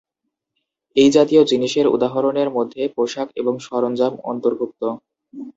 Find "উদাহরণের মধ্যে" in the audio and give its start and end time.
1.87-2.81